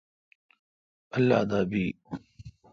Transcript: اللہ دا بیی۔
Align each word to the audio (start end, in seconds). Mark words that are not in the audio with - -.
اللہ 1.17 1.41
دا 1.49 1.59
بیی۔ 1.69 1.85